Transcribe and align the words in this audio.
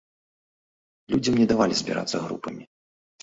Людзям 1.13 1.37
не 1.41 1.47
давалі 1.53 1.73
збірацца 1.81 2.17
групамі. 2.25 2.63